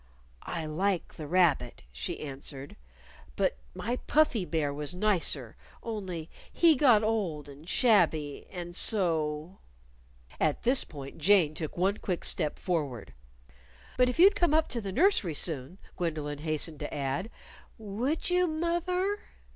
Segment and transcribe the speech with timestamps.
[0.47, 2.75] "I like the rabbit," she answered,
[3.35, 9.59] "but my Puffy Bear was nicer, only he got old and shabby, and so"
[10.39, 13.13] At this point Jane took one quick step forward.
[13.95, 17.29] "But if you'd come up to the nursery soon," Gwendolyn hastened to add.
[17.77, 19.19] "Would you, moth er?"